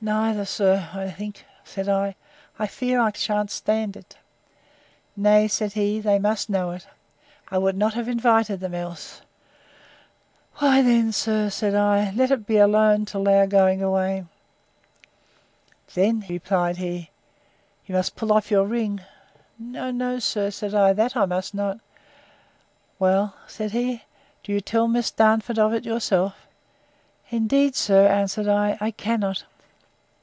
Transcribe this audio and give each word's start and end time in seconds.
—Neither, 0.00 0.44
sir, 0.44 0.88
I 0.94 1.10
think, 1.10 1.44
said 1.64 1.88
I, 1.88 2.14
I 2.56 2.68
fear 2.68 3.00
I 3.00 3.10
shan't 3.12 3.50
stand 3.50 3.96
it.—Nay, 3.96 5.48
said 5.48 5.72
he, 5.72 5.98
they 5.98 6.20
must 6.20 6.48
know 6.48 6.70
it; 6.70 6.86
I 7.48 7.58
would 7.58 7.76
not 7.76 7.94
have 7.94 8.06
invited 8.08 8.60
them 8.60 8.76
else.—Why 8.76 10.82
then, 10.82 11.10
sir, 11.10 11.50
said 11.50 11.74
I, 11.74 12.12
let 12.14 12.30
it 12.30 12.48
alone 12.48 13.06
till 13.06 13.24
they 13.24 13.40
are 13.40 13.48
going 13.48 13.82
away.—Then, 13.82 16.26
replied 16.30 16.76
he, 16.76 17.10
you 17.84 17.96
must 17.96 18.14
pull 18.14 18.32
off 18.32 18.52
your 18.52 18.66
ring. 18.66 19.00
No, 19.58 19.90
no, 19.90 20.20
sir, 20.20 20.52
said 20.52 20.76
I, 20.76 20.92
that 20.92 21.16
I 21.16 21.26
must 21.26 21.54
not.—Well, 21.54 23.34
said 23.48 23.72
he, 23.72 24.04
do 24.44 24.52
you 24.52 24.60
tell 24.60 24.86
Miss 24.86 25.10
Darnford 25.10 25.58
of 25.58 25.72
it 25.74 25.84
yourself.—Indeed, 25.84 27.74
sir, 27.74 28.06
answered 28.06 28.46
I, 28.46 28.78
I 28.80 28.92
cannot. 28.92 29.42